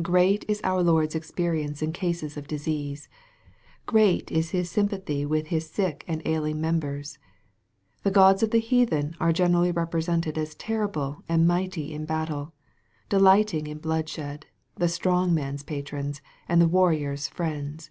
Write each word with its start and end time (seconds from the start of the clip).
Great 0.00 0.44
is 0.46 0.60
our 0.62 0.80
Lord's 0.80 1.16
experience 1.16 1.82
in 1.82 1.92
cases 1.92 2.36
of 2.36 2.46
disease! 2.46 3.08
Great 3.84 4.30
is 4.30 4.50
his 4.50 4.70
sympathy 4.70 5.26
with 5.26 5.48
His 5.48 5.68
sick 5.68 6.04
and 6.06 6.22
ailing 6.24 6.60
members! 6.60 7.18
The 8.04 8.12
gods 8.12 8.44
of 8.44 8.52
the 8.52 8.60
heathen 8.60 9.16
are 9.18 9.32
generally 9.32 9.72
represented 9.72 10.38
as 10.38 10.54
terrible 10.54 11.24
and 11.28 11.48
mighty 11.48 11.92
in 11.92 12.04
battle, 12.04 12.52
delighting 13.08 13.66
in 13.66 13.78
bloodshed, 13.78 14.46
the 14.76 14.86
strong 14.86 15.34
man's 15.34 15.64
patrons, 15.64 16.22
and 16.48 16.60
the 16.62 16.68
warrior's 16.68 17.26
friends. 17.26 17.90